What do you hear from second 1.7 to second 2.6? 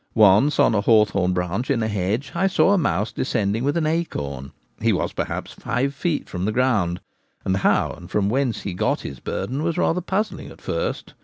a hedge I